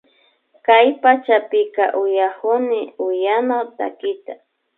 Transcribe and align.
Kay 0.65 0.87
pachapika 1.01 1.83
uyakuni 2.01 2.79
huyano 2.97 3.57
takita 3.77 4.33